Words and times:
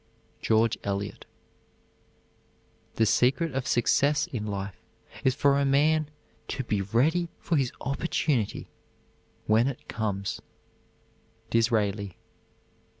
GEORGE 0.41 0.79
ELIOT. 0.83 1.25
The 2.95 3.05
secret 3.05 3.53
of 3.53 3.67
success 3.67 4.25
in 4.25 4.47
life 4.47 4.81
is 5.23 5.35
for 5.35 5.59
a 5.59 5.63
man 5.63 6.09
to 6.47 6.63
be 6.63 6.81
ready 6.81 7.29
for 7.39 7.55
his 7.55 7.71
opportunity 7.81 8.67
when 9.45 9.67
it 9.67 9.87
comes. 9.87 10.41
DISRAELI. 11.51 12.15